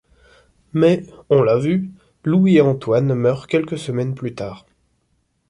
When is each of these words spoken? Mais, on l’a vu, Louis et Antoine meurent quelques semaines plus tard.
Mais, 0.73 1.03
on 1.29 1.43
l’a 1.43 1.59
vu, 1.59 1.91
Louis 2.23 2.55
et 2.55 2.61
Antoine 2.61 3.13
meurent 3.13 3.45
quelques 3.45 3.77
semaines 3.77 4.15
plus 4.15 4.33
tard. 4.33 4.65